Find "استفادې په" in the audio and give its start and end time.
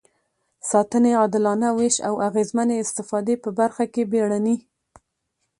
2.83-3.49